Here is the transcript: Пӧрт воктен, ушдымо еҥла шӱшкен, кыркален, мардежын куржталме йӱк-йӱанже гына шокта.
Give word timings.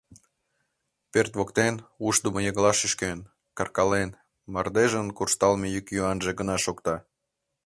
Пӧрт 1.11 1.31
воктен, 1.39 1.75
ушдымо 2.07 2.39
еҥла 2.49 2.71
шӱшкен, 2.79 3.19
кыркален, 3.57 4.09
мардежын 4.53 5.07
куржталме 5.17 5.67
йӱк-йӱанже 5.75 6.31
гына 6.39 6.55
шокта. 6.65 6.95